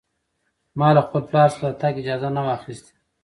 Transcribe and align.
ما 0.79 0.87
له 0.95 1.01
خپل 1.07 1.21
پلار 1.29 1.49
څخه 1.53 1.67
د 1.69 1.73
تګ 1.81 1.93
اجازه 2.01 2.29
نه 2.35 2.41
وه 2.45 2.51
اخیستې. 2.59 2.93